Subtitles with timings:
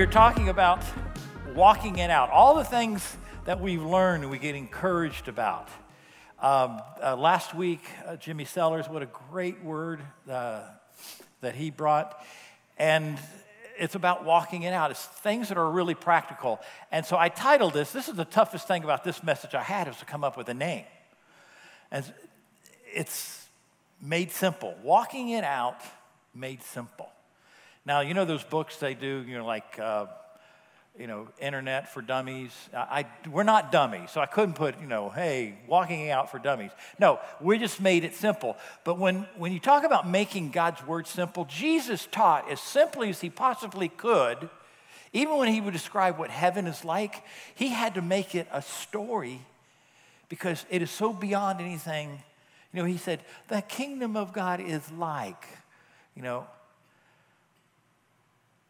[0.00, 0.82] we're talking about
[1.54, 5.68] walking it out, all the things that we've learned and we get encouraged about.
[6.38, 10.62] Um, uh, last week, uh, Jimmy Sellers, what a great word uh,
[11.42, 12.24] that he brought.
[12.78, 13.18] And
[13.78, 14.90] it's about walking it out.
[14.90, 16.60] It's things that are really practical.
[16.90, 19.86] And so I titled this, this is the toughest thing about this message I had,
[19.86, 20.86] is to come up with a name.
[21.90, 22.10] And
[22.90, 23.46] it's
[24.00, 24.74] made simple.
[24.82, 25.82] Walking it out
[26.34, 27.10] made simple.
[27.90, 30.06] Now, you know those books they do, you know, like, uh,
[30.96, 32.52] you know, Internet for Dummies.
[32.72, 36.38] I, I, we're not dummies, so I couldn't put, you know, hey, walking out for
[36.38, 36.70] dummies.
[37.00, 38.56] No, we just made it simple.
[38.84, 43.20] But when, when you talk about making God's word simple, Jesus taught as simply as
[43.20, 44.48] he possibly could.
[45.12, 47.24] Even when he would describe what heaven is like,
[47.56, 49.40] he had to make it a story
[50.28, 52.22] because it is so beyond anything.
[52.72, 55.44] You know, he said, the kingdom of God is like,
[56.14, 56.46] you know,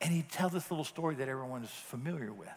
[0.01, 2.49] and he'd tell this little story that everyone's familiar with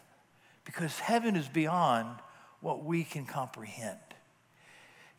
[0.64, 2.18] because heaven is beyond
[2.60, 3.98] what we can comprehend.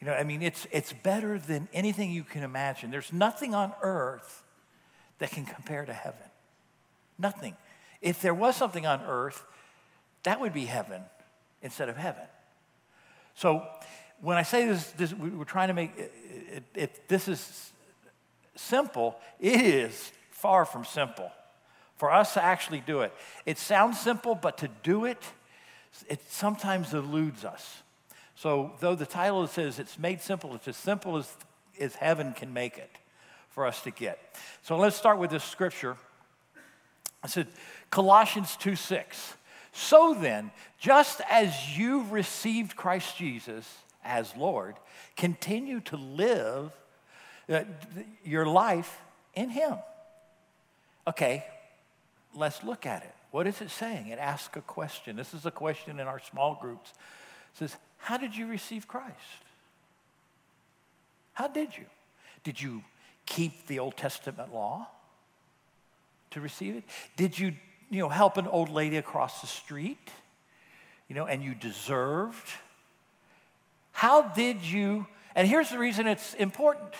[0.01, 2.91] You know, I mean, it's, it's better than anything you can imagine.
[2.91, 4.43] There's nothing on earth
[5.19, 6.27] that can compare to heaven.
[7.17, 7.55] Nothing.
[8.01, 9.43] If there was something on earth,
[10.23, 11.01] that would be heaven
[11.61, 12.25] instead of heaven.
[13.35, 13.65] So
[14.19, 17.71] when I say this, this we're trying to make, it if this is
[18.55, 21.31] simple, it is far from simple
[21.95, 23.13] for us to actually do it.
[23.45, 25.23] It sounds simple, but to do it,
[26.09, 27.83] it sometimes eludes us.
[28.35, 31.31] So, though the title says it's made simple, it's as simple as,
[31.79, 32.91] as heaven can make it
[33.49, 34.19] for us to get.
[34.61, 35.95] So, let's start with this scripture.
[37.23, 37.47] I said,
[37.89, 39.33] Colossians 2 6.
[39.71, 43.69] So then, just as you've received Christ Jesus
[44.05, 44.75] as Lord,
[45.17, 46.71] continue to live
[47.49, 47.63] uh,
[48.23, 49.01] your life
[49.33, 49.75] in Him.
[51.07, 51.45] Okay,
[52.35, 53.13] let's look at it.
[53.31, 54.07] What is it saying?
[54.07, 55.15] It asks a question.
[55.15, 56.91] This is a question in our small groups.
[57.53, 59.15] It says, How did you receive Christ?
[61.33, 61.85] How did you?
[62.43, 62.83] Did you
[63.25, 64.87] keep the Old Testament law
[66.31, 66.83] to receive it?
[67.17, 67.53] Did you,
[67.89, 70.11] you know, help an old lady across the street?
[71.07, 72.49] You know, and you deserved?
[73.91, 75.07] How did you?
[75.35, 76.93] And here's the reason it's important.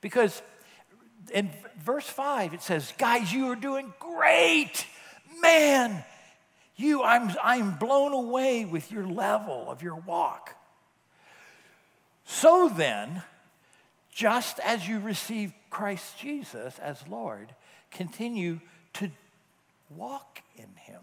[0.00, 0.42] Because
[1.30, 4.86] in verse 5, it says, Guys, you are doing great.
[5.40, 6.04] Man,
[6.76, 10.56] you, I'm, I'm blown away with your level of your walk.
[12.24, 13.22] So then,
[14.12, 17.54] just as you receive Christ Jesus as Lord,
[17.90, 18.60] continue
[18.94, 19.10] to
[19.96, 21.00] walk in him.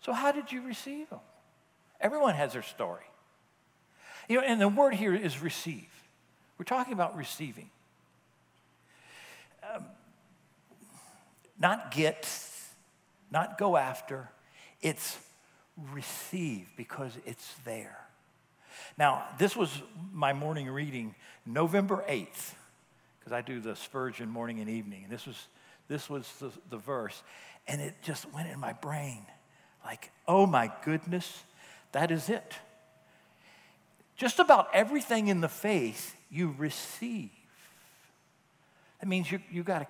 [0.00, 1.18] So, how did you receive him?
[2.00, 3.04] Everyone has their story.
[4.28, 5.97] You know, and the word here is receive.
[6.58, 7.70] We're talking about receiving.
[9.74, 9.84] Um,
[11.58, 12.28] not get,
[13.30, 14.28] not go after,
[14.82, 15.18] it's
[15.92, 17.98] receive because it's there.
[18.96, 19.70] Now, this was
[20.12, 21.14] my morning reading,
[21.46, 22.54] November 8th,
[23.18, 25.04] because I do the Spurgeon morning and evening.
[25.04, 25.46] And this was,
[25.88, 27.22] this was the, the verse.
[27.66, 29.24] And it just went in my brain
[29.84, 31.44] like, oh my goodness,
[31.92, 32.54] that is it.
[34.16, 37.30] Just about everything in the faith you receive.
[39.00, 39.86] That means you, you got to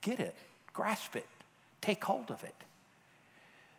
[0.00, 0.34] get it,
[0.72, 1.26] grasp it,
[1.80, 2.54] take hold of it.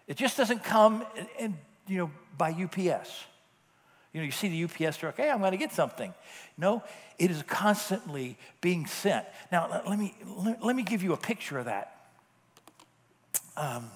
[0.07, 3.25] It just doesn't come in, in, you know, by UPS.
[4.13, 6.13] You know, you see the UPS truck, hey, I'm going to get something.
[6.57, 6.81] No,
[7.19, 9.25] it is constantly being sent.
[9.51, 12.07] Now, let, let me, let, let, me give you a picture of that.
[13.55, 13.89] Um,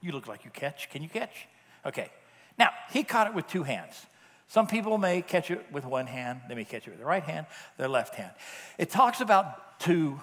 [0.00, 0.90] you look like you catch.
[0.90, 1.46] Can you catch?
[1.84, 2.10] Okay.
[2.58, 4.06] Now, he caught it with two hands.
[4.48, 7.22] Some people may catch it with one hand, they may catch it with the right
[7.22, 8.32] hand, their left hand.
[8.78, 10.20] It talks about two.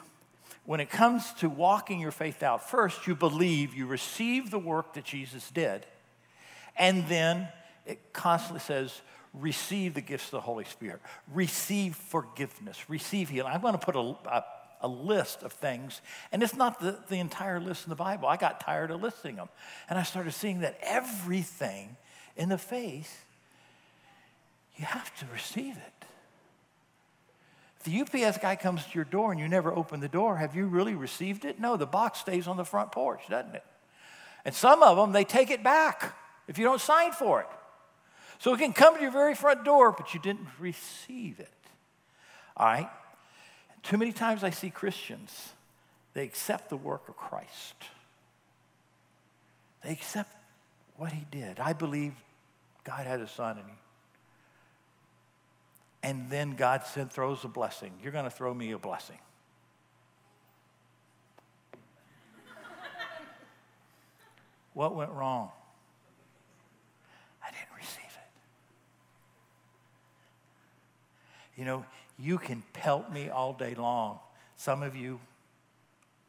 [0.66, 4.94] when it comes to walking your faith out, first you believe, you receive the work
[4.94, 5.86] that Jesus did,
[6.76, 7.48] and then
[7.86, 9.02] it constantly says,
[9.34, 11.02] receive the gifts of the Holy Spirit,
[11.34, 13.54] receive forgiveness, receive healing.
[13.54, 14.44] I'm going to put a, a,
[14.82, 16.02] a list of things,
[16.32, 18.28] and it's not the, the entire list in the Bible.
[18.28, 19.50] I got tired of listing them,
[19.88, 21.96] and I started seeing that everything
[22.36, 23.25] in the faith
[24.78, 26.06] you have to receive it.
[27.80, 30.56] If the UPS guy comes to your door and you never open the door, have
[30.56, 31.60] you really received it?
[31.60, 33.64] No, the box stays on the front porch, doesn't it?
[34.44, 36.16] And some of them, they take it back
[36.48, 37.48] if you don't sign for it.
[38.40, 41.50] So it can come to your very front door, but you didn't receive it.
[42.58, 42.90] All right?
[43.84, 45.50] Too many times I see Christians,
[46.14, 47.76] they accept the work of Christ.
[49.84, 50.36] They accept
[50.98, 51.60] what he did.
[51.60, 52.14] I believe
[52.84, 53.76] God had a son and he
[56.06, 57.92] and then God said, throws a blessing.
[58.04, 59.18] You're going to throw me a blessing.
[64.76, 65.50] What went wrong?
[67.44, 68.04] I didn't receive
[71.56, 71.60] it.
[71.60, 71.86] You know,
[72.20, 74.20] you can pelt me all day long.
[74.58, 75.20] Some of you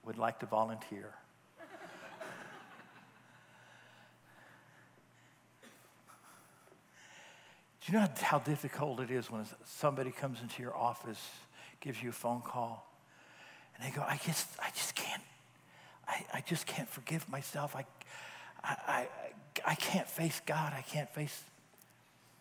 [0.07, 1.13] would like to volunteer.
[7.87, 11.21] You know how difficult it is when somebody comes into your office,
[11.81, 12.85] gives you a phone call,
[13.77, 15.23] and they go, I just, I just can't,
[16.09, 17.77] I, I just can't forgive myself.
[17.77, 17.85] I,
[18.65, 19.09] I, I,
[19.65, 20.73] I can't face God.
[20.77, 21.43] I can't face.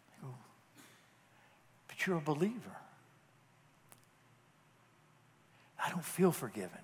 [0.10, 0.34] I go,
[1.88, 2.78] but you're a believer.
[5.84, 6.80] I don't feel forgiven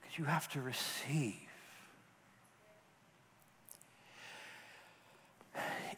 [0.00, 1.47] because you have to receive.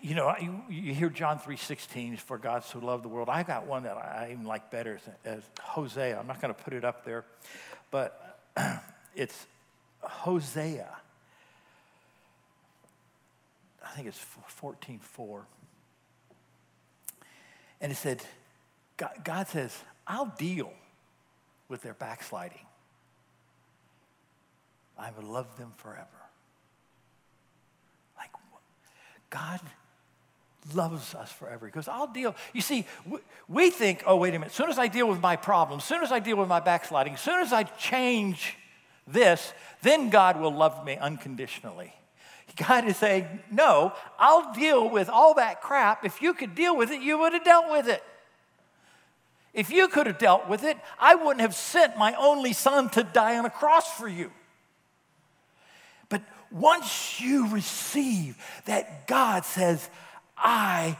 [0.02, 3.28] You know, you, you hear John 3.16, for God so loved the world.
[3.28, 6.18] I got one that I even like better as Hosea.
[6.18, 7.24] I'm not going to put it up there,
[7.90, 8.38] but
[9.14, 9.46] it's
[10.00, 10.88] Hosea.
[13.84, 14.24] I think it's
[14.60, 15.42] 14.4.
[17.80, 18.22] And it said,
[18.96, 19.76] God, God says,
[20.06, 20.72] I'll deal
[21.68, 22.66] with their backsliding.
[24.98, 26.06] I will love them forever.
[28.16, 28.30] Like,
[29.30, 29.60] God
[30.74, 31.66] loves us forever.
[31.66, 32.34] He goes, I'll deal.
[32.52, 32.86] You see,
[33.48, 35.84] we think, oh, wait a minute, as soon as I deal with my problem, as
[35.84, 38.56] soon as I deal with my backsliding, as soon as I change
[39.06, 39.52] this,
[39.82, 41.92] then God will love me unconditionally.
[42.56, 46.04] God is saying, no, I'll deal with all that crap.
[46.04, 48.02] If you could deal with it, you would have dealt with it.
[49.52, 53.02] If you could have dealt with it, I wouldn't have sent my only son to
[53.02, 54.30] die on a cross for you.
[56.08, 58.36] But once you receive
[58.66, 59.88] that God says,
[60.40, 60.96] I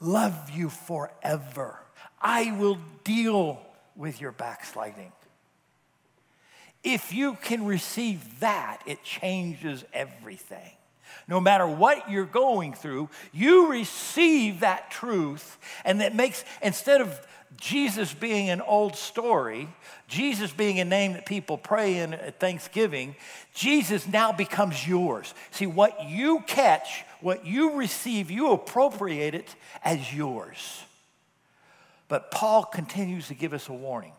[0.00, 1.78] love you forever,
[2.20, 3.60] I will deal
[3.96, 5.12] with your backsliding.
[6.84, 10.72] If you can receive that, it changes everything.
[11.28, 17.20] No matter what you're going through, you receive that truth, and that makes, instead of
[17.56, 19.68] Jesus being an old story,
[20.08, 23.14] Jesus being a name that people pray in at Thanksgiving,
[23.54, 25.34] Jesus now becomes yours.
[25.50, 29.54] See, what you catch, what you receive, you appropriate it
[29.84, 30.82] as yours.
[32.08, 34.12] But Paul continues to give us a warning.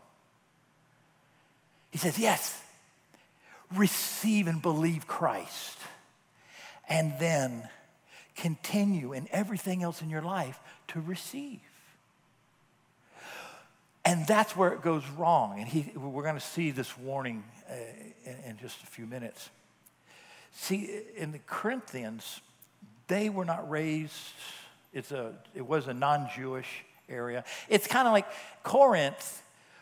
[1.91, 2.59] He says, Yes,
[3.75, 5.77] receive and believe Christ,
[6.89, 7.69] and then
[8.35, 10.59] continue in everything else in your life
[10.89, 11.59] to receive.
[14.05, 15.59] And that's where it goes wrong.
[15.59, 17.73] And he, we're going to see this warning uh,
[18.25, 19.49] in, in just a few minutes.
[20.51, 22.41] See, in the Corinthians,
[23.07, 24.13] they were not raised,
[24.93, 27.43] it's a, it was a non Jewish area.
[27.69, 28.27] It's kind of like
[28.63, 29.41] Corinth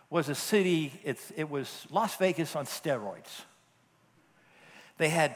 [0.10, 3.42] was a city, it's, it was Las Vegas on steroids.
[4.98, 5.36] They had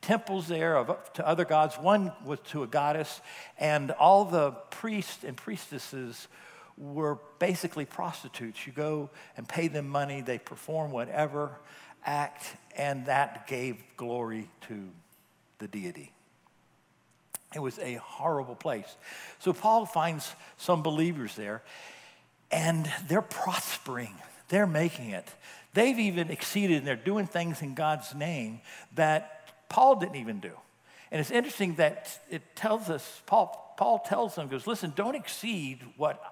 [0.00, 1.76] temples there of, to other gods.
[1.76, 3.20] One was to a goddess,
[3.58, 6.28] and all the priests and priestesses
[6.76, 8.66] were basically prostitutes.
[8.66, 11.58] You go and pay them money, they perform whatever
[12.04, 14.88] act, and that gave glory to
[15.58, 16.12] the deity.
[17.54, 18.96] It was a horrible place.
[19.38, 21.62] So Paul finds some believers there,
[22.50, 24.14] and they're prospering,
[24.48, 25.26] they're making it.
[25.74, 28.60] They've even exceeded, and they're doing things in God's name
[28.94, 30.52] that Paul didn't even do.
[31.10, 35.80] And it's interesting that it tells us, Paul, Paul tells them, goes, listen, don't exceed
[35.96, 36.22] what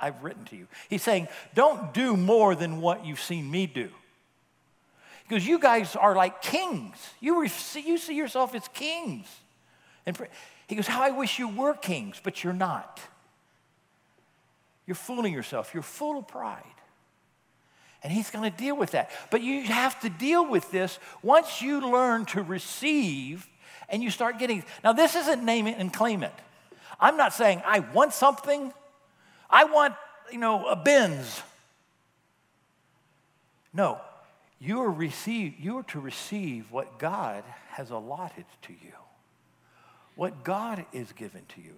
[0.00, 0.66] I've written to you.
[0.88, 3.90] He's saying, don't do more than what you've seen me do.
[5.28, 6.96] Because you guys are like kings.
[7.20, 9.26] You, you see yourself as kings.
[10.06, 10.18] And
[10.66, 13.00] he goes, How I wish you were kings, but you're not.
[14.86, 15.72] You're fooling yourself.
[15.72, 16.62] You're full of pride.
[18.02, 19.10] And he's going to deal with that.
[19.30, 23.48] But you have to deal with this once you learn to receive
[23.88, 24.64] and you start getting.
[24.82, 26.34] Now, this isn't name it and claim it.
[26.98, 28.72] I'm not saying I want something
[29.52, 29.94] I want,
[30.32, 31.42] you know, a Benz.
[33.74, 34.00] No,
[34.58, 38.92] you are, receive, you are to receive what God has allotted to you,
[40.14, 41.74] what God is given to you.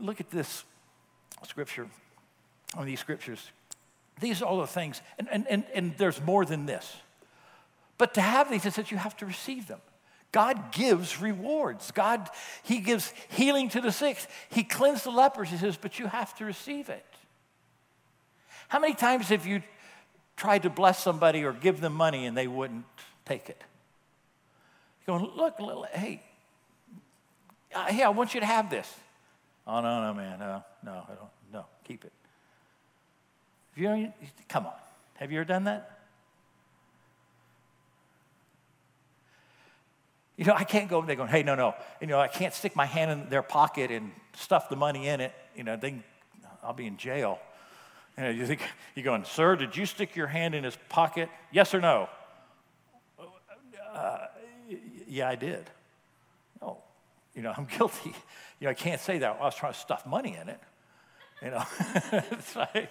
[0.00, 0.64] Look at this
[1.46, 1.88] scripture,
[2.76, 3.50] on these scriptures.
[4.20, 6.96] These are all the things, and, and, and, and there's more than this.
[7.98, 9.80] But to have these, it says you have to receive them.
[10.32, 11.90] God gives rewards.
[11.90, 12.28] God,
[12.62, 14.18] He gives healing to the sick.
[14.48, 15.50] He cleansed the lepers.
[15.50, 17.04] He says, but you have to receive it.
[18.68, 19.62] How many times have you
[20.36, 22.86] tried to bless somebody or give them money and they wouldn't
[23.26, 23.62] take it?
[25.06, 25.56] Going, look,
[25.92, 26.22] hey,
[27.74, 28.92] uh, hey, I want you to have this.
[29.66, 30.38] Oh, no, no, man.
[30.38, 31.30] No, no, I don't.
[31.52, 32.12] No, keep it.
[33.76, 34.12] Have you,
[34.48, 34.72] come on.
[35.14, 35.98] Have you ever done that?
[40.36, 41.74] You know, I can't go there going, hey, no, no.
[42.00, 45.20] You know, I can't stick my hand in their pocket and stuff the money in
[45.20, 45.32] it.
[45.54, 46.02] You know, they,
[46.62, 47.38] I'll be in jail.
[48.16, 48.62] You know, you think,
[48.94, 51.28] you're going, sir, did you stick your hand in his pocket?
[51.50, 52.08] Yes or no?
[55.12, 55.68] Yeah, I did.
[56.62, 56.78] No,
[57.34, 58.14] you know, I'm guilty.
[58.58, 59.36] You know, I can't say that.
[59.38, 60.58] I was trying to stuff money in it.
[61.42, 61.64] You know,
[62.30, 62.88] it's like,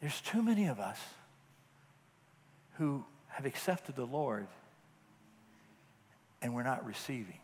[0.00, 0.98] there's too many of us
[2.78, 4.46] who have accepted the Lord
[6.40, 7.40] and we're not receiving.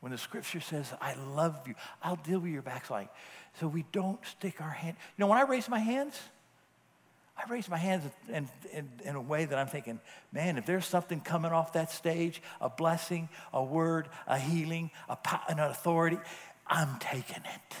[0.00, 3.08] When the scripture says, I love you, I'll deal with your backsliding.
[3.60, 4.96] So we don't stick our hand.
[5.16, 6.18] You know, when I raise my hands,
[7.36, 10.00] I raise my hands in, in, in, a way that I'm thinking,
[10.32, 15.18] man, if there's something coming off that stage, a blessing, a word, a healing, a,
[15.48, 16.18] an authority,
[16.66, 17.76] I'm taking it.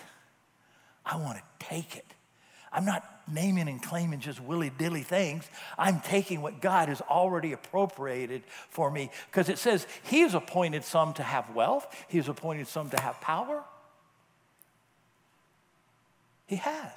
[1.06, 2.06] I want to take it.
[2.72, 5.48] I'm not naming and claiming just willy dilly things.
[5.78, 10.82] I'm taking what God has already appropriated for me because it says He has appointed
[10.82, 13.62] some to have wealth, He has appointed some to have power.
[16.46, 16.92] He has.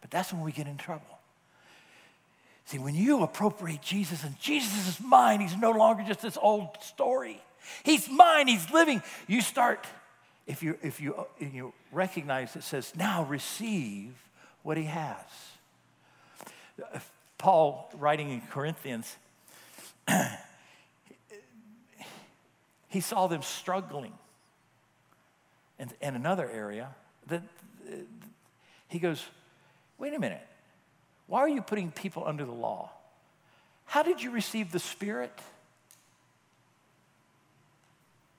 [0.00, 1.17] But that's when we get in trouble.
[2.68, 6.68] See, when you appropriate Jesus and Jesus is mine, He's no longer just this old
[6.82, 7.40] story.
[7.82, 9.02] He's mine, He's living.
[9.26, 9.86] You start,
[10.46, 14.12] if you, if you, if you recognize it says, now receive
[14.64, 15.16] what he has.
[17.38, 19.16] Paul, writing in Corinthians,
[22.88, 24.12] he saw them struggling.
[25.78, 26.90] in, in another area,
[27.28, 27.44] that
[27.90, 27.94] uh,
[28.88, 29.24] he goes,
[29.96, 30.46] wait a minute.
[31.28, 32.90] Why are you putting people under the law?
[33.84, 35.32] How did you receive the Spirit?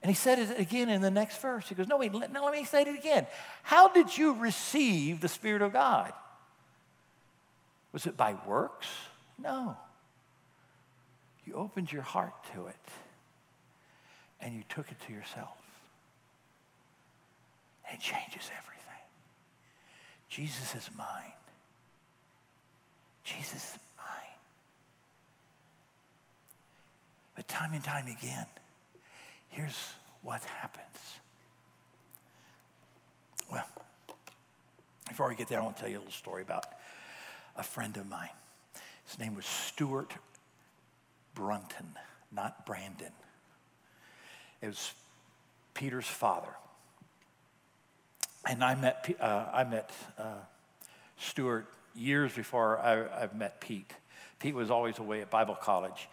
[0.01, 1.69] And he said it again in the next verse.
[1.69, 3.27] He goes, No, wait, let, let me say it again.
[3.63, 6.11] How did you receive the Spirit of God?
[7.91, 8.87] Was it by works?
[9.37, 9.77] No.
[11.45, 12.75] You opened your heart to it
[14.41, 15.57] and you took it to yourself.
[17.91, 19.03] It changes everything.
[20.29, 21.33] Jesus is mine.
[23.37, 24.37] Jesus is mine.
[27.35, 28.45] But time and time again,
[29.49, 30.85] Here's what happens.
[33.51, 33.65] Well,
[35.07, 36.65] before we get there, I want to tell you a little story about
[37.55, 38.29] a friend of mine.
[39.05, 40.13] His name was Stuart
[41.33, 41.93] Brunton,
[42.31, 43.11] not Brandon.
[44.61, 44.93] It was
[45.73, 46.51] Peter's father.
[48.47, 50.35] And I met, uh, I met uh,
[51.17, 53.91] Stuart years before I, I met Pete.
[54.39, 56.07] Pete was always away at Bible college.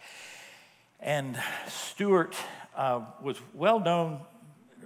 [0.99, 2.35] And Stuart
[2.75, 4.21] uh, was well known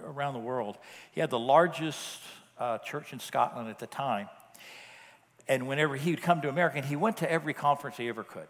[0.04, 0.78] around the world.
[1.12, 2.20] He had the largest
[2.58, 4.28] uh, church in Scotland at the time.
[5.48, 8.22] And whenever he would come to America, and he went to every conference he ever
[8.22, 8.48] could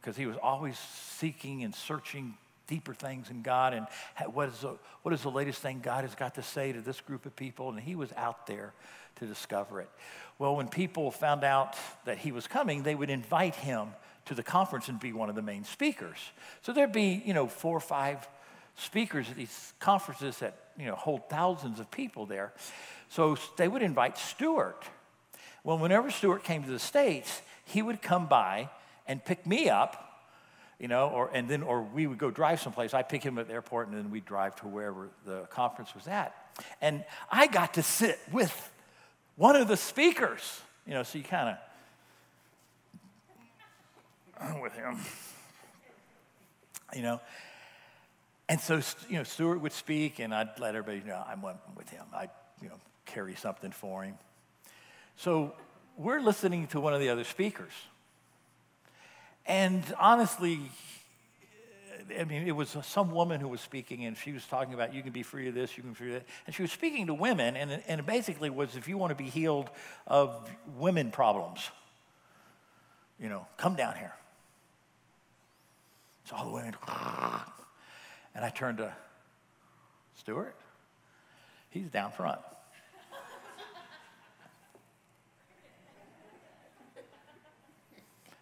[0.00, 2.34] because he was always seeking and searching
[2.66, 3.86] deeper things in God and
[4.32, 7.00] what is, the, what is the latest thing God has got to say to this
[7.00, 7.68] group of people.
[7.70, 8.72] And he was out there
[9.16, 9.88] to discover it.
[10.38, 13.88] Well, when people found out that he was coming, they would invite him
[14.26, 16.18] to the conference and be one of the main speakers.
[16.62, 18.26] So there'd be, you know, four or five
[18.76, 22.52] speakers at these conferences that, you know, hold thousands of people there.
[23.08, 24.84] So they would invite Stuart.
[25.64, 28.70] Well, whenever Stuart came to the States, he would come by
[29.06, 30.06] and pick me up,
[30.78, 32.94] you know, or, and then, or we would go drive someplace.
[32.94, 36.06] I'd pick him at the airport and then we'd drive to wherever the conference was
[36.06, 36.34] at.
[36.80, 38.72] And I got to sit with
[39.36, 41.56] one of the speakers, you know, so you kind
[44.40, 44.96] of, with him.
[46.94, 47.20] You know?
[48.48, 52.04] And so, you know, Stuart would speak, and I'd let everybody know I'm with him.
[52.12, 52.74] I'd, you know,
[53.06, 54.18] carry something for him.
[55.16, 55.54] So
[55.96, 57.72] we're listening to one of the other speakers.
[59.46, 60.60] And honestly,
[62.18, 65.02] I mean, it was some woman who was speaking, and she was talking about you
[65.02, 66.24] can be free of this, you can be free of that.
[66.46, 69.16] And she was speaking to women, and, and it basically was if you want to
[69.16, 69.68] be healed
[70.06, 71.68] of women problems,
[73.18, 74.14] you know, come down here.
[76.24, 76.74] So all the women,
[78.34, 78.92] and I turned to
[80.16, 80.56] Stuart.
[81.70, 82.40] He's down front.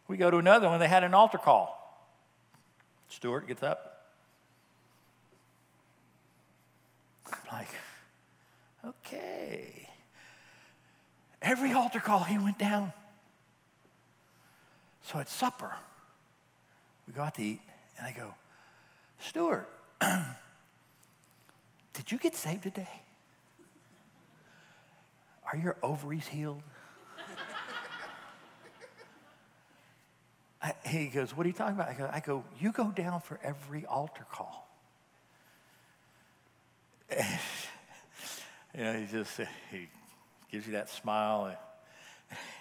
[0.09, 1.78] we go to another one, they had an altar call.
[3.09, 4.07] Stuart gets up.
[7.27, 7.69] I'm like,
[8.85, 9.89] okay.
[11.41, 12.93] Every altar call, he went down.
[15.03, 15.73] So at supper,
[17.07, 17.61] we go out to eat.
[17.99, 18.35] And I go,
[19.21, 19.69] Stuart,
[21.95, 22.89] did you get saved today?
[25.51, 26.63] Are your ovaries healed?
[30.61, 31.89] I, he goes, What are you talking about?
[31.89, 34.69] I go, I go You go down for every altar call.
[37.11, 37.39] And,
[38.77, 39.89] you know, he just, he
[40.51, 41.57] gives you that smile.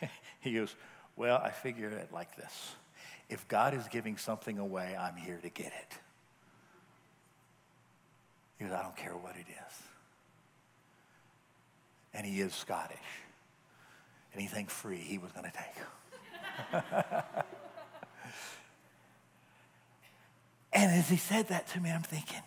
[0.01, 0.75] And he goes,
[1.15, 2.75] Well, I figure it like this
[3.29, 5.97] if God is giving something away, I'm here to get it.
[8.57, 9.81] He goes, I don't care what it is.
[12.13, 12.97] And he is Scottish.
[14.33, 15.57] Anything free, he was going to
[16.73, 16.83] take.
[20.77, 22.43] and as he said that to me, I'm thinking,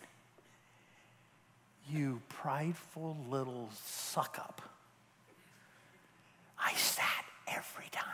[1.91, 4.63] you prideful little suck up.
[6.57, 8.07] I sat every time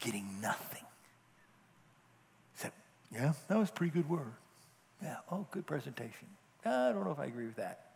[0.00, 0.84] getting nothing.
[2.56, 2.72] Said,
[3.10, 4.34] yeah, that was pretty good word.
[5.02, 6.28] Yeah, oh, good presentation.
[6.62, 7.86] I don't know if I agree with that.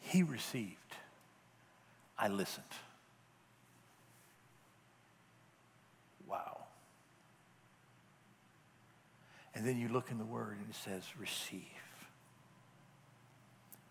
[0.00, 0.74] He received.
[2.18, 2.64] I listened.
[6.34, 6.64] Wow.
[9.54, 11.62] And then you look in the word and it says, receive.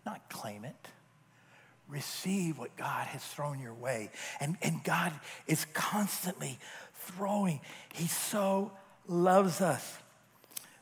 [0.04, 0.88] Not claim it.
[1.88, 4.10] Receive what God has thrown your way.
[4.40, 5.12] And, and God
[5.46, 6.58] is constantly
[6.94, 7.60] throwing.
[7.92, 8.72] He so
[9.06, 9.98] loves us.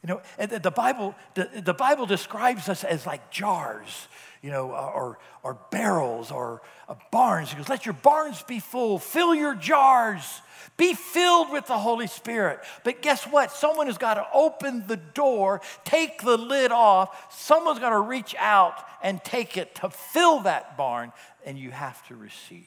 [0.02, 4.08] You know, the Bible, the, the Bible describes us as like jars,
[4.42, 7.50] you know, or, or barrels or uh, barns.
[7.50, 10.40] He goes, let your barns be full, fill your jars,
[10.76, 12.58] be filled with the Holy Spirit.
[12.82, 13.52] But guess what?
[13.52, 17.32] Someone has got to open the door, take the lid off.
[17.32, 21.12] Someone's got to reach out and take it to fill that barn,
[21.46, 22.66] and you have to receive.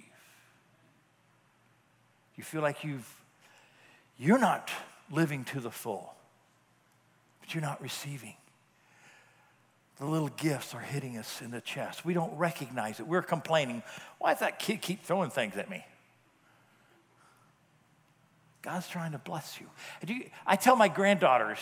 [2.37, 3.09] You feel like you've,
[4.17, 4.71] you're not
[5.11, 6.15] living to the full
[7.45, 8.33] but you're not receiving.
[9.97, 12.03] The little gifts are hitting us in the chest.
[12.03, 13.07] We don't recognize it.
[13.07, 13.83] We're complaining.
[14.17, 15.85] Why does that kid keep throwing things at me?
[18.61, 19.67] God's trying to bless you.
[20.45, 21.59] I tell my granddaughters,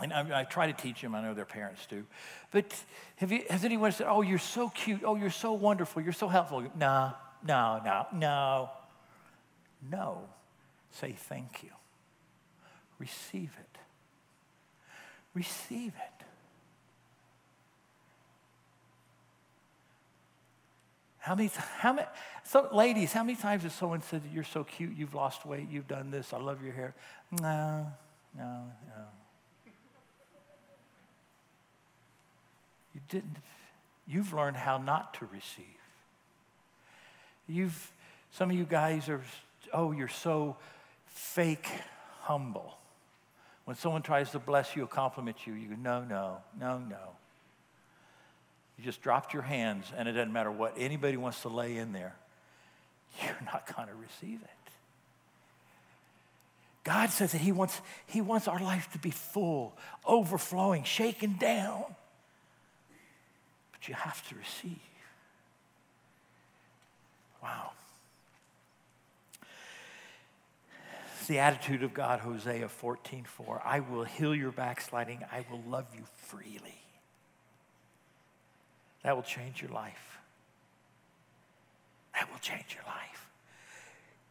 [0.00, 2.06] and I, I, try to teach them, I know their parents do,
[2.50, 2.74] but
[3.20, 5.02] you, has anyone said, Oh, you're so cute.
[5.04, 6.00] Oh, you're so wonderful.
[6.00, 6.62] You're so helpful?
[6.78, 7.12] No,
[7.46, 8.70] no, no, no.
[9.90, 10.22] No.
[10.92, 11.70] Say thank you.
[12.98, 13.71] Receive it.
[15.34, 16.24] Receive it.
[21.18, 22.08] How many, how many,
[22.42, 25.86] so ladies, how many times has someone said, You're so cute, you've lost weight, you've
[25.86, 26.94] done this, I love your hair?
[27.40, 27.86] No,
[28.36, 29.04] no, no.
[32.92, 33.36] You didn't,
[34.06, 35.64] you've learned how not to receive.
[37.46, 37.92] You've,
[38.32, 39.22] some of you guys are,
[39.72, 40.56] oh, you're so
[41.06, 41.68] fake
[42.22, 42.76] humble.
[43.64, 47.16] When someone tries to bless you or compliment you, you go, no, no, no, no.
[48.76, 51.92] You just dropped your hands, and it doesn't matter what anybody wants to lay in
[51.92, 52.16] there,
[53.22, 54.48] you're not going to receive it.
[56.84, 61.84] God says that he wants, he wants our life to be full, overflowing, shaken down.
[63.70, 64.80] But you have to receive.
[67.40, 67.70] Wow.
[71.22, 73.62] It's the attitude of God, Hosea 14 4.
[73.64, 76.82] I will heal your backsliding, I will love you freely.
[79.04, 80.18] That will change your life.
[82.12, 83.28] That will change your life.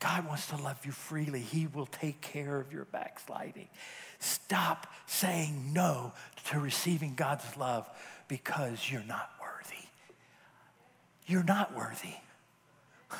[0.01, 1.39] God wants to love you freely.
[1.39, 3.69] He will take care of your backsliding.
[4.19, 6.11] Stop saying no
[6.49, 7.89] to receiving God's love
[8.27, 9.87] because you're not worthy.
[11.25, 12.15] You're not worthy.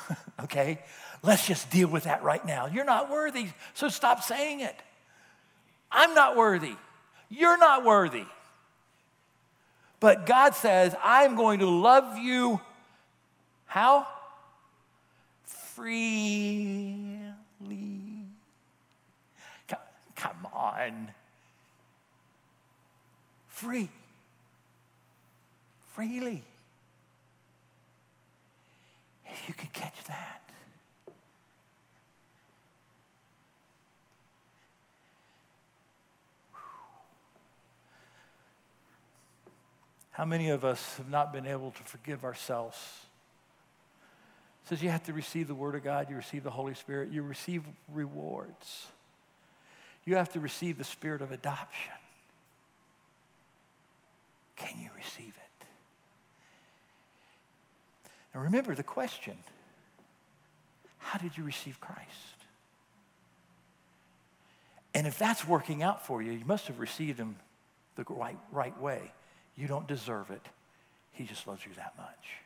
[0.44, 0.78] okay?
[1.22, 2.66] Let's just deal with that right now.
[2.66, 4.76] You're not worthy, so stop saying it.
[5.90, 6.74] I'm not worthy.
[7.28, 8.24] You're not worthy.
[10.00, 12.60] But God says, I'm going to love you.
[13.66, 14.06] How?
[15.44, 17.32] Freely.
[20.16, 21.08] Come on.
[23.48, 23.88] Free.
[25.94, 26.42] Freely.
[29.46, 30.42] You can catch that.
[40.12, 42.76] How many of us have not been able to forgive ourselves?
[44.64, 47.10] It says you have to receive the Word of God, you receive the Holy Spirit,
[47.10, 48.86] you receive rewards.
[50.04, 51.94] You have to receive the spirit of adoption.
[54.56, 55.51] Can you receive it?
[58.34, 59.36] Now remember the question
[60.98, 62.06] how did you receive Christ?
[64.94, 67.36] And if that's working out for you, you must have received Him
[67.96, 69.12] the right, right way.
[69.56, 70.42] You don't deserve it.
[71.12, 72.36] He just loves you that much.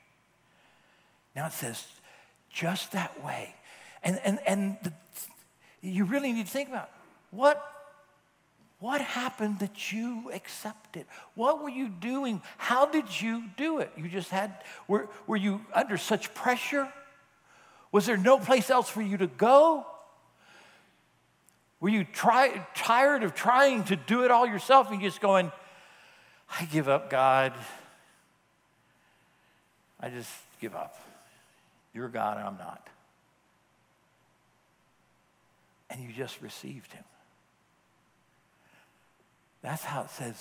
[1.34, 1.84] Now it says,
[2.50, 3.54] just that way.
[4.02, 4.92] And, and, and the,
[5.82, 6.90] you really need to think about
[7.30, 7.62] what,
[8.86, 11.06] what happened that you accepted?
[11.34, 12.40] What were you doing?
[12.56, 13.90] How did you do it?
[13.96, 16.88] You just had, were, were you under such pressure?
[17.90, 19.84] Was there no place else for you to go?
[21.80, 25.50] Were you try, tired of trying to do it all yourself and just going,
[26.48, 27.54] I give up, God.
[29.98, 30.94] I just give up.
[31.92, 32.88] You're God, and I'm not.
[35.90, 37.02] And you just received Him.
[39.66, 40.40] That's how it says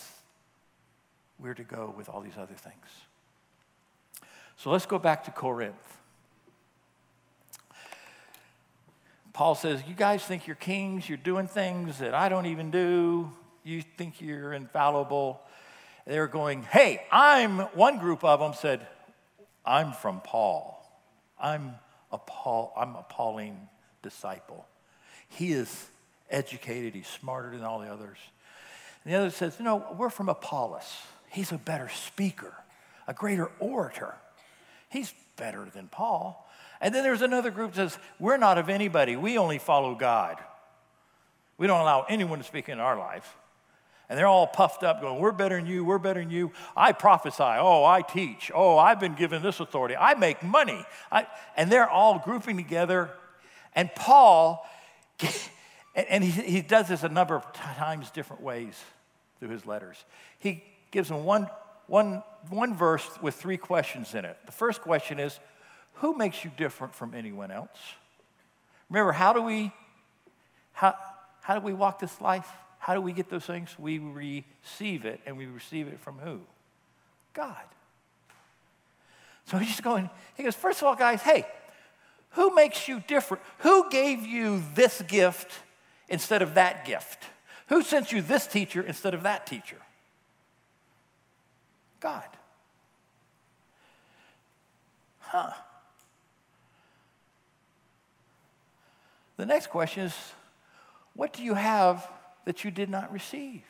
[1.40, 2.86] we're to go with all these other things.
[4.56, 5.98] So let's go back to Corinth.
[9.34, 13.32] Paul says, You guys think you're kings, you're doing things that I don't even do,
[13.64, 15.42] you think you're infallible.
[16.06, 18.86] They're going, Hey, I'm, one group of them said,
[19.66, 20.88] I'm from Paul.
[21.42, 21.74] I'm
[22.12, 23.70] a Paul, I'm a Pauline
[24.04, 24.68] disciple.
[25.30, 25.88] He is
[26.30, 28.20] educated, he's smarter than all the others.
[29.06, 30.91] And the other says, No, we're from Apollos.
[31.30, 32.54] He's a better speaker,
[33.08, 34.15] a greater orator.
[34.89, 36.50] He's better than Paul.
[36.82, 39.15] And then there's another group that says, We're not of anybody.
[39.15, 40.38] We only follow God.
[41.58, 43.38] We don't allow anyone to speak in our life.
[44.08, 46.52] And they're all puffed up, going, We're better than you, we're better than you.
[46.76, 47.44] I prophesy.
[47.44, 48.52] Oh, I teach.
[48.54, 49.96] Oh, I've been given this authority.
[49.96, 50.84] I make money.
[51.12, 53.12] I, and they're all grouping together.
[53.76, 54.65] And Paul,
[55.96, 58.82] and he, he does this a number of times different ways
[59.39, 60.04] through his letters.
[60.39, 61.50] He gives them one,
[61.88, 64.38] one, one verse with three questions in it.
[64.45, 65.39] The first question is,
[65.95, 67.78] Who makes you different from anyone else?
[68.89, 69.71] Remember, how do we,
[70.74, 70.95] how,
[71.41, 72.48] how do we walk this life?
[72.80, 73.76] How do we get those things?
[73.80, 76.41] We receive it, and we receive it from who?
[77.34, 77.56] God.
[79.45, 81.45] So he's just going, he goes, first of all, guys, hey,
[82.32, 83.43] who makes you different?
[83.60, 85.52] Who gave you this gift
[86.10, 87.24] instead of that gift?
[87.67, 89.78] Who sent you this teacher instead of that teacher?
[91.99, 92.23] God.
[95.19, 95.51] Huh.
[99.38, 100.15] The next question is
[101.15, 102.08] what do you have
[102.45, 103.63] that you did not receive.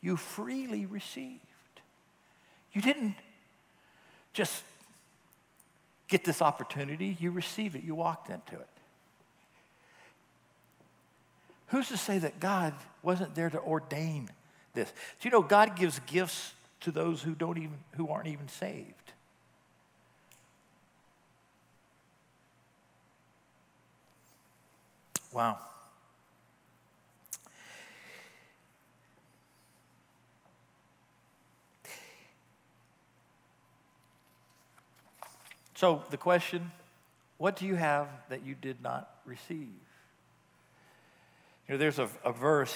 [0.00, 1.40] You freely received.
[2.72, 3.16] You didn't
[4.32, 4.62] just
[6.08, 8.68] get this opportunity, you received it, you walked into it.
[11.68, 14.28] Who's to say that God wasn't there to ordain
[14.74, 14.90] this?
[15.20, 19.12] Do you know God gives gifts to those who don't even who aren't even saved?
[25.32, 25.58] Wow.
[35.74, 36.70] So the question
[37.36, 39.74] what do you have that you did not receive?
[41.68, 42.74] You know, there's a, a verse,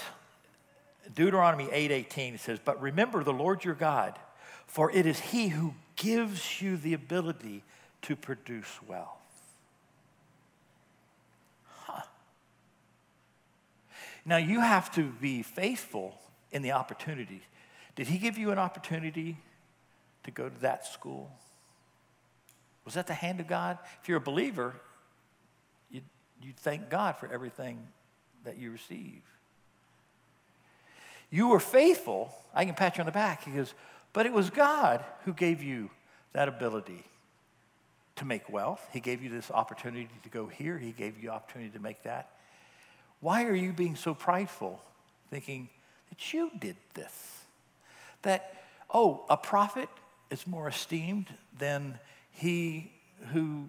[1.15, 4.19] Deuteronomy 8:18, it says, But remember the Lord your God,
[4.67, 7.63] for it is He who gives you the ability
[8.03, 9.09] to produce wealth.
[11.85, 12.03] Huh.
[14.25, 16.19] Now you have to be faithful
[16.51, 17.43] in the opportunity.
[17.95, 19.37] Did He give you an opportunity
[20.25, 21.31] to go to that school?
[22.87, 23.77] Was that the hand of God?
[24.01, 24.75] If you're a believer,
[25.91, 26.01] you
[26.41, 27.87] you thank God for everything
[28.49, 29.21] that you receive.
[31.31, 32.35] You were faithful.
[32.55, 33.45] I can pat you on the back.
[33.45, 33.75] He goes,
[34.15, 35.91] but it was God who gave you
[36.33, 37.05] that ability
[38.17, 38.81] to make wealth.
[38.91, 40.79] He gave you this opportunity to go here.
[40.79, 42.31] He gave you opportunity to make that.
[43.21, 44.81] Why are you being so prideful,
[45.31, 45.69] thinking
[46.09, 47.43] that you did this?
[48.23, 48.55] That,
[48.93, 49.91] oh, a prophet
[50.31, 51.27] is more esteemed
[51.59, 51.99] than
[52.31, 52.93] he
[53.33, 53.69] who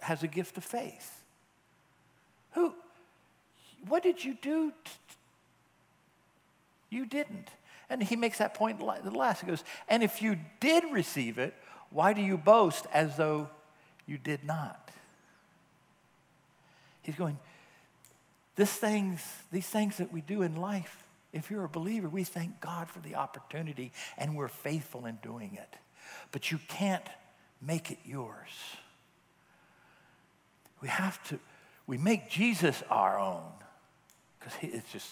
[0.00, 1.22] has a gift of faith.
[2.52, 2.74] Who,
[3.86, 4.72] what did you do?
[6.90, 7.48] you didn't.
[7.90, 9.40] And he makes that point the last.
[9.40, 11.54] He goes, and if you did receive it,
[11.90, 13.48] why do you boast as though
[14.06, 14.90] you did not?
[17.02, 17.38] He's going,
[18.56, 22.60] this things, these things that we do in life, if you're a believer, we thank
[22.60, 25.76] God for the opportunity and we're faithful in doing it.
[26.32, 27.06] But you can't
[27.62, 28.50] make it yours.
[30.82, 31.38] We have to,
[31.86, 33.50] we make Jesus our own
[34.38, 35.10] because it's just,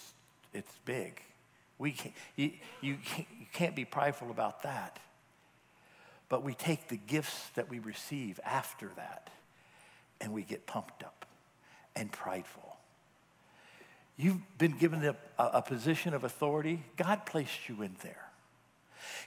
[0.53, 1.21] it's big.
[1.79, 4.99] We can't, you, you, can't, you can't be prideful about that.
[6.29, 9.31] But we take the gifts that we receive after that
[10.21, 11.27] and we get pumped up
[11.95, 12.77] and prideful.
[14.17, 16.83] You've been given a, a, position of authority.
[16.97, 18.23] God placed you in there.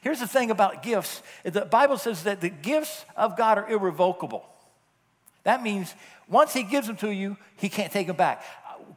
[0.02, 4.46] Here's the thing about gifts the Bible says that the gifts of God are irrevocable.
[5.44, 5.94] That means
[6.28, 8.44] once he gives them to you, he can't take them back.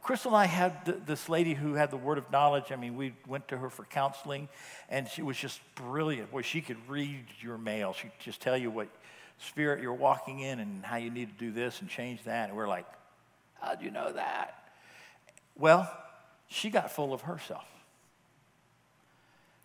[0.03, 2.71] Crystal and I had th- this lady who had the word of knowledge.
[2.71, 4.49] I mean, we went to her for counseling,
[4.89, 6.29] and she was just brilliant.
[6.29, 7.93] Boy, she could read your mail.
[7.93, 8.89] She'd just tell you what
[9.39, 12.49] spirit you're walking in and how you need to do this and change that.
[12.49, 12.85] And we're like,
[13.61, 14.71] how'd you know that?
[15.57, 15.89] Well,
[16.47, 17.65] she got full of herself.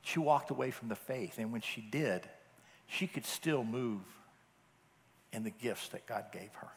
[0.02, 1.38] She walked away from the faith.
[1.38, 2.28] And when she did,
[2.86, 4.02] she could still move
[5.32, 6.68] in the gifts that God gave her.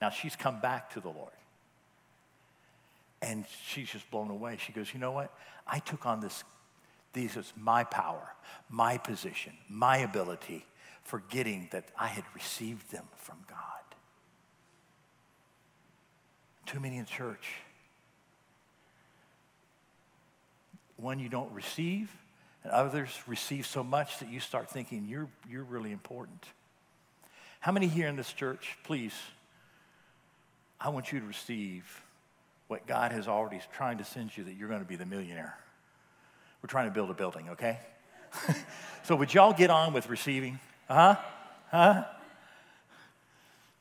[0.00, 1.32] Now she's come back to the Lord.
[3.22, 4.58] And she's just blown away.
[4.58, 5.32] She goes, You know what?
[5.66, 6.44] I took on this,
[7.12, 8.34] these as my power,
[8.68, 10.66] my position, my ability,
[11.02, 13.58] forgetting that I had received them from God.
[16.66, 17.54] Too many in church.
[20.96, 22.10] One you don't receive,
[22.64, 26.44] and others receive so much that you start thinking you're, you're really important.
[27.60, 29.14] How many here in this church, please,
[30.80, 32.02] I want you to receive
[32.68, 35.56] what God has already trying to send you that you're going to be the millionaire.
[36.62, 37.78] We're trying to build a building, okay?
[39.04, 40.58] so would y'all get on with receiving?
[40.88, 41.16] Uh huh?
[41.70, 42.04] Huh?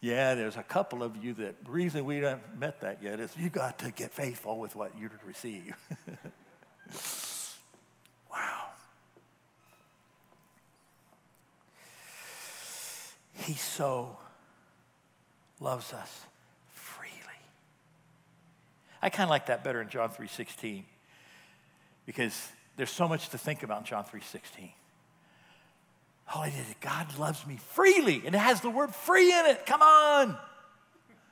[0.01, 3.49] Yeah, there's a couple of you that reason we haven't met that yet is you
[3.49, 5.75] got to get faithful with what you receive.
[8.31, 8.67] wow.
[13.33, 14.17] He so
[15.59, 16.25] loves us.
[19.01, 20.83] I kind of like that better in John 3:16
[22.05, 24.71] because there's so much to think about in John 3:16.
[26.33, 26.45] Oh,
[26.81, 29.65] God loves me freely, and it has the word free in it.
[29.65, 30.37] Come on.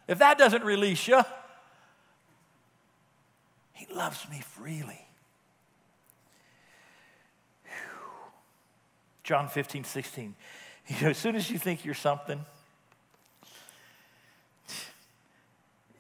[0.08, 1.22] If that doesn't release you,
[3.74, 5.08] He loves me freely.
[7.64, 7.72] Whew.
[9.24, 10.36] John 15, 16.
[10.88, 12.46] You know, as soon as you think you're something,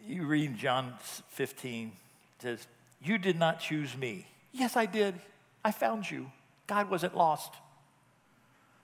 [0.07, 0.93] you read John
[1.29, 2.67] 15, it says,
[3.01, 4.27] You did not choose me.
[4.51, 5.15] Yes, I did.
[5.63, 6.31] I found you.
[6.67, 7.53] God wasn't lost.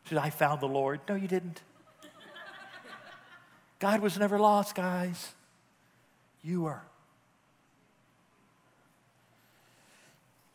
[0.05, 1.01] Said, I found the Lord.
[1.07, 1.61] No, you didn't.
[3.79, 5.33] God was never lost, guys.
[6.43, 6.81] You were.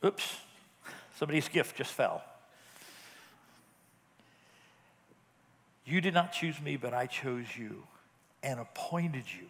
[0.04, 0.36] Oops,
[1.18, 2.22] somebody's gift just fell.
[5.86, 7.84] You did not choose me, but I chose you
[8.42, 9.46] and appointed you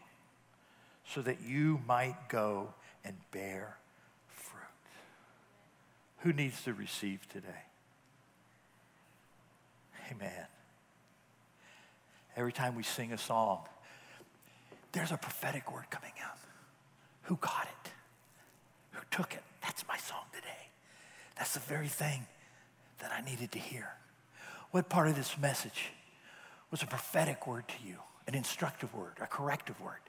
[1.13, 3.77] so that you might go and bear
[4.29, 4.63] fruit.
[6.19, 7.49] Who needs to receive today?
[10.11, 10.47] Amen.
[12.37, 13.61] Every time we sing a song,
[14.93, 16.39] there's a prophetic word coming out.
[17.23, 17.91] Who got it?
[18.93, 19.43] Who took it?
[19.63, 20.69] That's my song today.
[21.37, 22.27] That's the very thing
[22.99, 23.89] that I needed to hear.
[24.71, 25.91] What part of this message
[26.71, 30.01] was a prophetic word to you, an instructive word, a corrective word?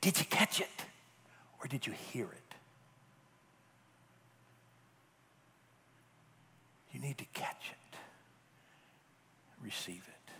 [0.00, 0.68] Did you catch it
[1.60, 2.54] or did you hear it?
[6.92, 7.96] You need to catch it,
[9.62, 10.32] receive it.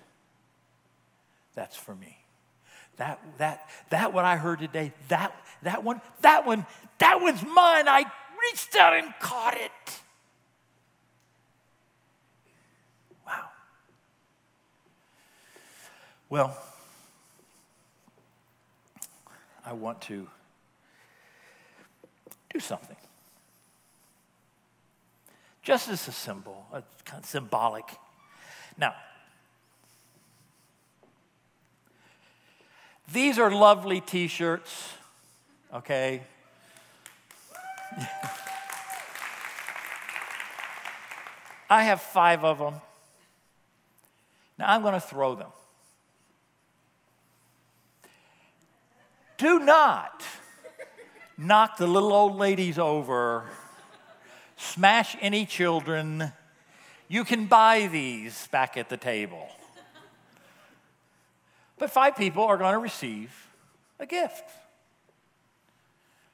[1.55, 2.17] That's for me.
[2.97, 6.67] That, that, that what I heard today, that, that one, that one,
[6.99, 7.89] that one's mine.
[7.89, 8.05] I
[8.43, 10.01] reached out and caught it.
[13.27, 13.49] Wow.
[16.29, 16.57] Well,
[19.71, 20.27] I want to
[22.53, 22.97] do something.
[25.63, 27.85] Just as a symbol, a kind of symbolic.
[28.77, 28.97] Now,
[33.13, 34.95] these are lovely t shirts,
[35.73, 36.23] okay?
[41.71, 42.75] I have five of them.
[44.59, 45.53] Now I'm going to throw them.
[49.40, 50.22] Do not
[51.38, 53.44] knock the little old ladies over,
[54.59, 56.31] smash any children.
[57.09, 59.48] You can buy these back at the table.
[61.79, 63.33] But five people are going to receive
[63.98, 64.44] a gift.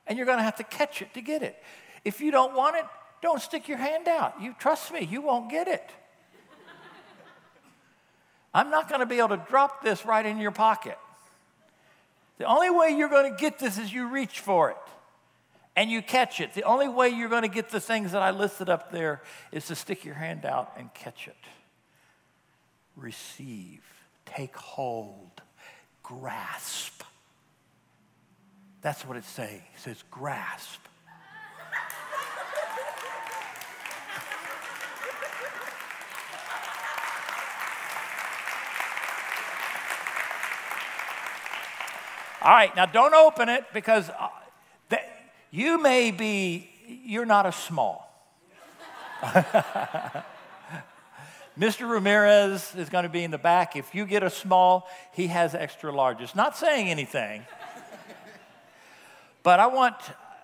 [0.08, 1.62] And you're going to have to catch it to get it.
[2.04, 2.86] If you don't want it,
[3.22, 4.42] don't stick your hand out.
[4.42, 5.88] You trust me, you won't get it.
[8.52, 10.98] I'm not going to be able to drop this right in your pocket.
[12.38, 14.77] The only way you're going to get this is you reach for it
[15.75, 16.55] and you catch it.
[16.55, 19.22] The only way you're going to get the things that I listed up there
[19.53, 21.37] is to stick your hand out and catch it.
[22.96, 23.83] Receive,
[24.25, 25.42] take hold,
[26.03, 27.03] grasp.
[28.81, 29.62] That's what it's saying.
[29.75, 30.81] It says grasp.
[42.46, 44.28] All right, now don't open it because uh,
[45.50, 46.70] you may be,
[47.04, 48.09] you're not a small.
[51.59, 51.90] Mr.
[51.90, 53.74] Ramirez is going to be in the back.
[53.74, 56.18] If you get a small, he has extra large.
[56.18, 56.37] larges.
[56.37, 57.42] Not saying anything.
[59.42, 59.96] but I want,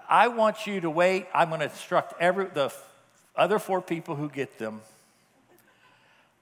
[0.09, 1.29] I want you to wait.
[1.33, 2.75] I'm going to instruct every, the
[3.37, 4.81] other four people who get them,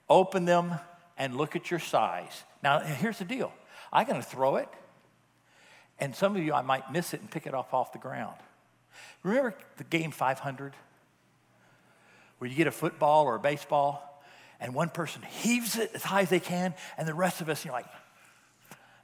[0.09, 0.77] open them
[1.19, 2.45] and look at your size.
[2.63, 3.53] Now, here's the deal
[3.93, 4.71] I'm going to throw it,
[6.01, 8.37] and some of you, I might miss it and pick it up off the ground.
[9.23, 10.73] Remember the game 500?
[12.39, 14.11] Where you get a football or a baseball
[14.61, 17.65] and one person heaves it as high as they can, and the rest of us,
[17.65, 17.87] you know, like,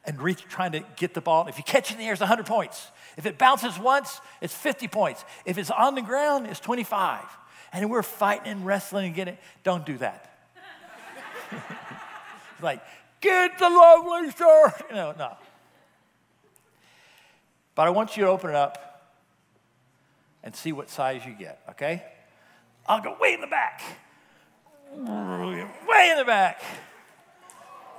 [0.04, 1.48] and reach trying to get the ball.
[1.48, 2.90] If you catch it in the air, it's 100 points.
[3.16, 5.24] If it bounces once, it's 50 points.
[5.44, 7.24] If it's on the ground, it's 25.
[7.72, 9.40] And we're fighting and wrestling and getting it.
[9.64, 10.32] Don't do that.
[11.52, 12.82] it's like,
[13.20, 14.32] get the lovely.
[14.38, 15.36] You know, no.
[17.76, 19.12] But I want you to open it up
[20.42, 22.02] and see what size you get, okay?
[22.86, 23.82] I'll go way in the back.
[24.92, 26.62] Way in the back.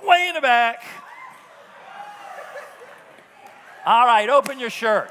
[0.02, 0.82] Way in the back.
[3.86, 5.10] All right, open your shirt.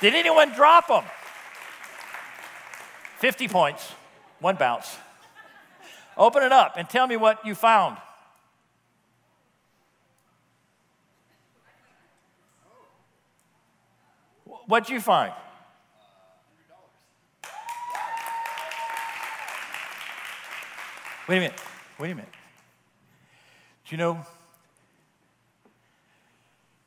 [0.00, 1.04] Did anyone drop them?
[3.18, 3.92] 50 points,
[4.38, 4.96] one bounce.
[6.16, 7.98] Open it up and tell me what you found.
[14.70, 15.32] What'd you find?
[21.28, 21.60] Wait a minute.
[21.98, 22.30] Wait a minute.
[23.84, 24.24] Do you know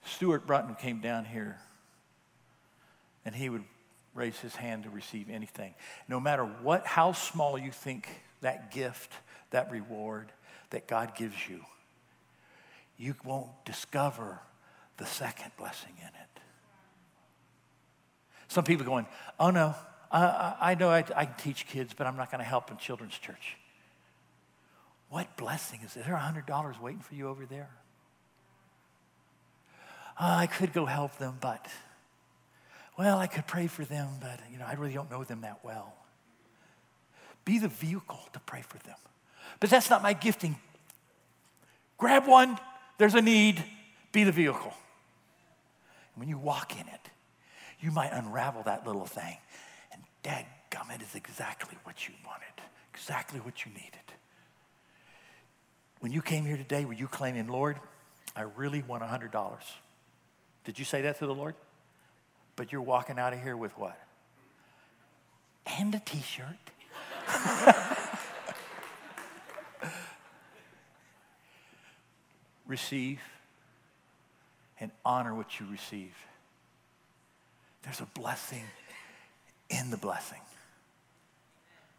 [0.05, 1.57] Stuart Brunton came down here
[3.25, 3.65] and he would
[4.15, 5.73] raise his hand to receive anything.
[6.07, 8.07] No matter what, how small you think
[8.39, 9.11] that gift,
[9.49, 10.31] that reward
[10.69, 11.59] that God gives you,
[12.97, 14.39] you won't discover
[14.95, 16.42] the second blessing in it.
[18.53, 19.07] Some people going,
[19.39, 19.73] oh no,
[20.11, 22.77] I, I know I, I, can teach kids, but I'm not going to help in
[22.77, 23.57] children's church.
[25.09, 26.03] What blessing is there?
[26.03, 27.71] $100 waiting for you over there?
[30.19, 31.65] Oh, I could go help them, but,
[32.95, 35.61] well, I could pray for them, but, you know, I really don't know them that
[35.63, 35.91] well.
[37.45, 38.97] Be the vehicle to pray for them.
[39.59, 40.57] But that's not my gifting.
[41.97, 42.59] Grab one,
[42.99, 43.63] there's a need,
[44.11, 44.73] be the vehicle.
[46.13, 47.09] And when you walk in it,
[47.83, 49.37] you might unravel that little thing.
[49.91, 53.99] And dadgum, it is exactly what you wanted, exactly what you needed.
[55.99, 57.77] When you came here today, were you claiming, Lord,
[58.35, 59.31] I really want $100?
[60.63, 61.55] Did you say that to the Lord?
[62.55, 63.99] But you're walking out of here with what?
[65.65, 66.47] And a t shirt.
[72.65, 73.19] receive
[74.79, 76.15] and honor what you receive.
[77.83, 78.63] There's a blessing
[79.69, 80.39] in the blessing.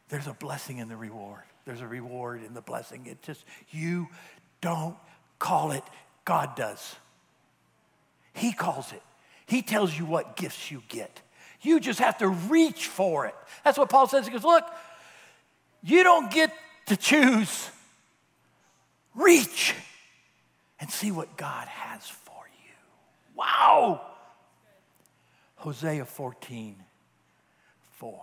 [0.08, 1.42] There's a blessing in the reward.
[1.64, 3.06] There's a reward in the blessing.
[3.06, 4.08] It just, you
[4.60, 4.96] don't
[5.38, 5.84] call it,
[6.24, 6.96] God does.
[8.32, 9.02] He calls it.
[9.46, 11.20] He tells you what gifts you get.
[11.60, 13.34] You just have to reach for it.
[13.64, 14.26] That's what Paul says.
[14.26, 14.64] He goes, Look,
[15.82, 16.52] you don't get
[16.86, 17.70] to choose.
[19.14, 19.74] Reach
[20.80, 22.74] and see what God has for you.
[23.34, 24.13] Wow.
[25.64, 26.76] Hosea 14,
[27.92, 28.20] 4.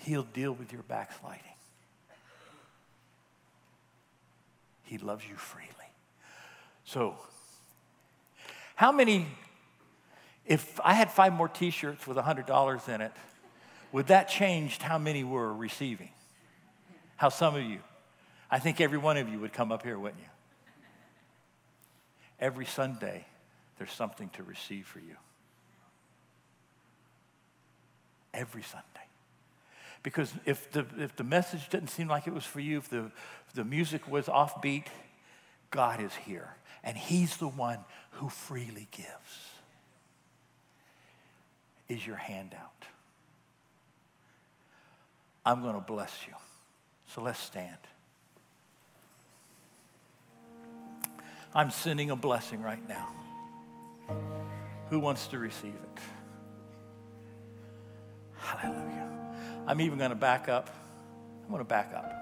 [0.00, 1.40] He'll deal with your backsliding.
[4.82, 5.70] He loves you freely.
[6.84, 7.14] So,
[8.74, 9.26] how many,
[10.44, 13.12] if I had five more t shirts with $100 in it,
[13.92, 16.10] would that change how many were receiving?
[17.16, 17.78] How some of you?
[18.50, 20.28] I think every one of you would come up here, wouldn't you?
[22.38, 23.24] Every Sunday,
[23.78, 25.16] there's something to receive for you.
[28.36, 28.84] Every Sunday.
[30.02, 33.10] Because if the, if the message didn't seem like it was for you, if the,
[33.48, 34.84] if the music was offbeat,
[35.72, 36.54] God is here.
[36.84, 37.78] And He's the one
[38.12, 39.08] who freely gives.
[41.88, 42.84] Is your hand out?
[45.44, 46.34] I'm going to bless you.
[47.08, 47.76] So let's stand.
[51.54, 53.08] I'm sending a blessing right now.
[54.90, 56.15] Who wants to receive it?
[58.46, 59.08] Hallelujah.
[59.66, 60.70] I'm even going to back up.
[61.42, 62.12] I'm going to back up.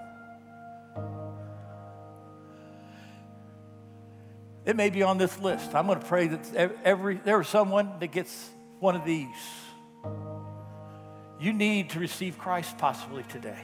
[4.65, 5.75] It may be on this list.
[5.75, 8.49] I'm going to pray that every there is someone that gets
[8.79, 9.27] one of these.
[11.39, 13.63] You need to receive Christ possibly today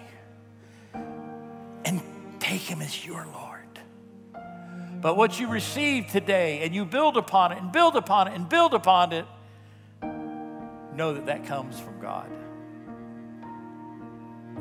[0.94, 2.02] and
[2.40, 3.80] take him as your Lord.
[5.02, 8.48] But what you receive today and you build upon it and build upon it and
[8.48, 9.26] build upon it,
[10.94, 12.30] know that that comes from God.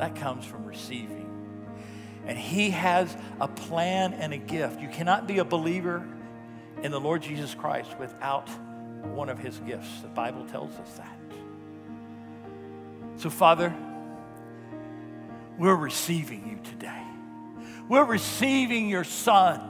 [0.01, 1.29] That comes from receiving.
[2.25, 4.81] And He has a plan and a gift.
[4.81, 6.09] You cannot be a believer
[6.83, 8.49] in the Lord Jesus Christ without
[9.05, 10.01] one of His gifts.
[10.01, 11.19] The Bible tells us that.
[13.17, 13.75] So, Father,
[15.59, 17.03] we're receiving you today.
[17.87, 19.61] We're receiving your Son,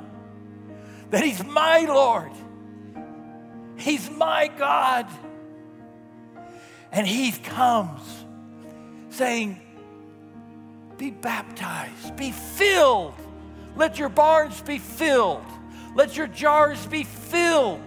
[1.10, 2.30] that He's my Lord,
[3.76, 5.08] He's my God.
[6.92, 8.00] And He comes
[9.08, 9.60] saying,
[11.00, 13.14] Be baptized, be filled.
[13.74, 15.46] Let your barns be filled.
[15.94, 17.80] Let your jars be filled.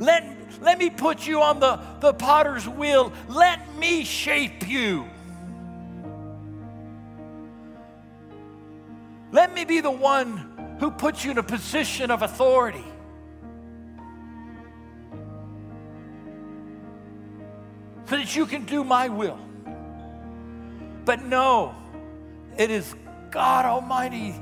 [0.00, 3.12] Let, let me put you on the, the potter's wheel.
[3.28, 5.08] Let me shape you.
[9.30, 12.84] Let me be the one who puts you in a position of authority.
[18.06, 19.38] So that you can do my will.
[21.08, 21.74] But no,
[22.58, 22.94] it is
[23.30, 24.34] God Almighty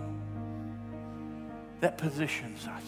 [1.78, 2.82] that positions us.